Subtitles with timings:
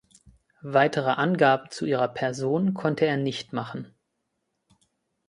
[0.65, 3.93] Weitere Angaben zu ihrer Person konnte er nicht machen.